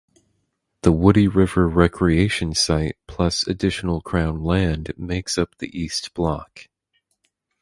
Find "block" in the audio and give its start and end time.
6.15-6.65